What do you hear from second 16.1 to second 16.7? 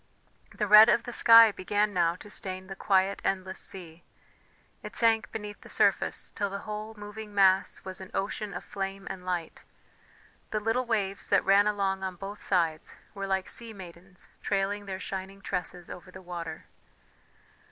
water.